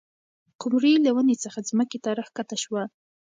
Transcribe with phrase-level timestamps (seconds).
[0.61, 2.83] قمري له ونې څخه ځمکې ته راښکته شوه.